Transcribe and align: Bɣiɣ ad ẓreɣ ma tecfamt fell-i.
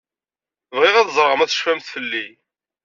Bɣiɣ 0.75 0.95
ad 0.97 1.09
ẓreɣ 1.17 1.35
ma 1.37 1.49
tecfamt 1.49 1.91
fell-i. 1.93 2.25